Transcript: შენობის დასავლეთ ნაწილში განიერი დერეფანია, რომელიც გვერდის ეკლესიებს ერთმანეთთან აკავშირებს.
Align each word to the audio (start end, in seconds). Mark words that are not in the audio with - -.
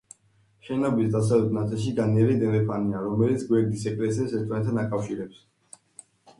შენობის 0.69 1.11
დასავლეთ 1.15 1.53
ნაწილში 1.57 1.93
განიერი 1.99 2.39
დერეფანია, 2.45 3.03
რომელიც 3.09 3.47
გვერდის 3.53 3.87
ეკლესიებს 3.95 4.37
ერთმანეთთან 4.43 4.85
აკავშირებს. 4.89 5.49